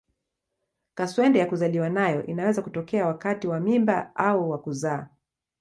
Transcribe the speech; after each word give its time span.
Kaswende 0.93 1.39
ya 1.39 1.45
kuzaliwa 1.45 1.89
nayo 1.89 2.25
inaweza 2.25 2.61
kutokea 2.61 3.05
wakati 3.07 3.47
wa 3.47 3.59
mimba 3.59 4.15
au 4.15 4.49
wa 4.49 4.57
kuzaa. 4.59 5.07